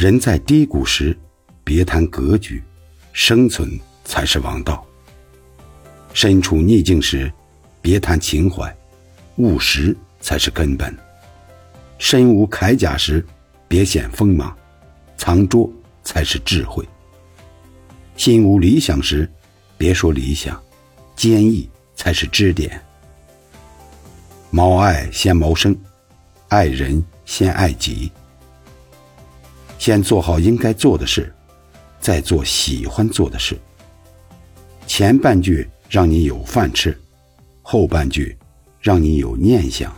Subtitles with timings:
[0.00, 1.14] 人在低谷时，
[1.62, 2.64] 别谈格局，
[3.12, 4.82] 生存才是王道；
[6.14, 7.30] 身处逆境时，
[7.82, 8.74] 别谈情怀，
[9.36, 10.90] 务实才是根本；
[11.98, 13.22] 身无铠甲时，
[13.68, 14.56] 别显锋芒，
[15.18, 15.70] 藏拙
[16.02, 16.82] 才是智慧；
[18.16, 19.30] 心无理想时，
[19.76, 20.58] 别说理想，
[21.14, 22.80] 坚毅才是支点。
[24.48, 25.76] 谋爱先谋生，
[26.48, 28.10] 爱人先爱己。
[29.80, 31.32] 先做好应该做的事，
[32.00, 33.58] 再做喜欢做的事。
[34.86, 36.94] 前半句让你有饭吃，
[37.62, 38.36] 后半句
[38.78, 39.90] 让你有念想。